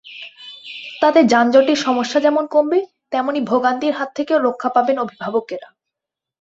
[1.01, 2.79] তাতে যানজটের সমস্যা যেমন কমবে,
[3.11, 5.67] তেমনি ভোগান্তির হাত থেকেও রক্ষা পাবেন অভিভাবকেরা।